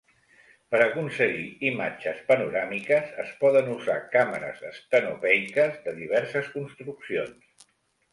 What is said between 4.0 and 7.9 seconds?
càmeres estenopeiques de diverses construccions.